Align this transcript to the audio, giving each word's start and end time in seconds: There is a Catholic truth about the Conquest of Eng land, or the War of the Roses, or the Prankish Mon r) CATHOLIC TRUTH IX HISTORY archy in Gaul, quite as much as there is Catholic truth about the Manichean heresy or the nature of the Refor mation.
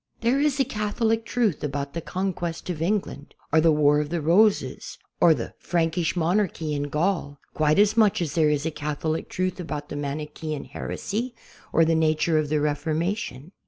There 0.21 0.39
is 0.39 0.59
a 0.59 0.65
Catholic 0.65 1.25
truth 1.25 1.63
about 1.63 1.93
the 1.93 2.01
Conquest 2.01 2.71
of 2.71 2.81
Eng 2.81 3.01
land, 3.01 3.35
or 3.53 3.61
the 3.61 3.71
War 3.71 3.99
of 3.99 4.09
the 4.09 4.19
Roses, 4.19 4.97
or 5.19 5.35
the 5.35 5.53
Prankish 5.63 6.15
Mon 6.15 6.39
r) 6.39 6.47
CATHOLIC 6.47 6.51
TRUTH 6.53 6.53
IX 6.53 6.53
HISTORY 6.53 6.73
archy 6.73 6.75
in 6.75 6.83
Gaul, 7.29 7.39
quite 7.53 7.77
as 7.77 7.95
much 7.95 8.19
as 8.19 8.33
there 8.33 8.49
is 8.49 8.67
Catholic 8.75 9.29
truth 9.29 9.59
about 9.59 9.89
the 9.89 9.95
Manichean 9.95 10.65
heresy 10.65 11.35
or 11.71 11.85
the 11.85 11.93
nature 11.93 12.39
of 12.39 12.49
the 12.49 12.55
Refor 12.55 12.97
mation. 12.97 13.51